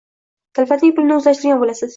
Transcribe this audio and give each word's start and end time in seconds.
Davlatning 0.61 0.95
pulini 0.97 1.17
o‘zlashtirgan 1.19 1.65
bo‘lasiz. 1.67 1.89